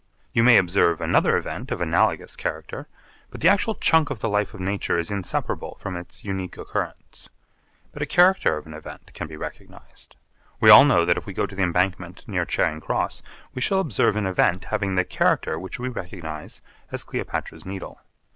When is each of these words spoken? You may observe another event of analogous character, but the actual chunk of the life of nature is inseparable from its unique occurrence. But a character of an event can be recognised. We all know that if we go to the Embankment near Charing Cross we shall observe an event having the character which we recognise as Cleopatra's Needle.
You 0.33 0.43
may 0.43 0.57
observe 0.57 0.99
another 0.99 1.37
event 1.37 1.69
of 1.69 1.79
analogous 1.79 2.35
character, 2.35 2.87
but 3.29 3.41
the 3.41 3.47
actual 3.49 3.75
chunk 3.75 4.09
of 4.09 4.19
the 4.19 4.29
life 4.29 4.51
of 4.51 4.59
nature 4.59 4.97
is 4.97 5.11
inseparable 5.11 5.77
from 5.79 5.95
its 5.95 6.23
unique 6.23 6.57
occurrence. 6.57 7.29
But 7.93 8.01
a 8.01 8.07
character 8.07 8.57
of 8.57 8.65
an 8.65 8.73
event 8.73 9.11
can 9.13 9.27
be 9.27 9.37
recognised. 9.37 10.15
We 10.59 10.71
all 10.71 10.85
know 10.85 11.05
that 11.05 11.17
if 11.17 11.27
we 11.27 11.33
go 11.33 11.45
to 11.45 11.53
the 11.53 11.61
Embankment 11.61 12.27
near 12.27 12.45
Charing 12.45 12.81
Cross 12.81 13.21
we 13.53 13.61
shall 13.61 13.79
observe 13.79 14.15
an 14.15 14.25
event 14.25 14.65
having 14.73 14.95
the 14.95 15.05
character 15.05 15.59
which 15.59 15.77
we 15.79 15.87
recognise 15.87 16.63
as 16.91 17.03
Cleopatra's 17.03 17.63
Needle. 17.67 18.01